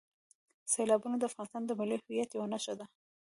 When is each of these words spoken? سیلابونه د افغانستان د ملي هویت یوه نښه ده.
سیلابونه 0.73 1.15
د 1.17 1.23
افغانستان 1.29 1.63
د 1.65 1.71
ملي 1.79 1.97
هویت 2.03 2.29
یوه 2.35 2.47
نښه 2.53 2.73
ده. 2.79 2.85